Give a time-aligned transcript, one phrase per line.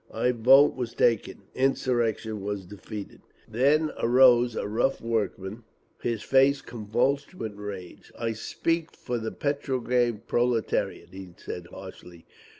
[0.09, 1.43] A vote was taken.
[1.53, 3.21] Insurrection was defeated!
[3.47, 5.63] Then arose a rough workman,
[6.01, 8.11] his face convulsed with rage.
[8.17, 12.25] "I speak for the Petrograd proletariat," he said, harshly.